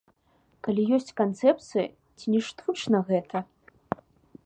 [0.67, 1.85] Калі ёсць канцэпцыя,
[2.19, 3.47] ці не штучна гэта?